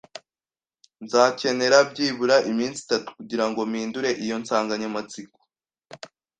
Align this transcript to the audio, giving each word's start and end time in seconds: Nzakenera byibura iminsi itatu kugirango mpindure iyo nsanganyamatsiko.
Nzakenera 1.03 1.77
byibura 1.89 2.35
iminsi 2.51 2.79
itatu 2.83 3.07
kugirango 3.17 3.59
mpindure 3.69 4.09
iyo 4.23 4.35
nsanganyamatsiko. 4.41 5.39